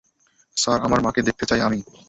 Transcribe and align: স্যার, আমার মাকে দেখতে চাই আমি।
স্যার, 0.57 0.79
আমার 0.81 0.99
মাকে 1.01 1.21
দেখতে 1.27 1.45
চাই 1.45 1.61
আমি। 1.61 1.79